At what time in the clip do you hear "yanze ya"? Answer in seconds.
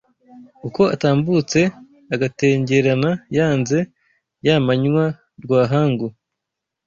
3.37-4.55